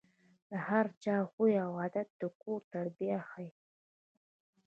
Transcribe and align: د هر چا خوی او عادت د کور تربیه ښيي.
د 0.49 0.51
هر 0.67 0.85
چا 1.03 1.17
خوی 1.31 1.53
او 1.65 1.71
عادت 1.81 2.07
د 2.21 2.23
کور 2.41 2.61
تربیه 2.73 3.19
ښيي. 3.29 3.49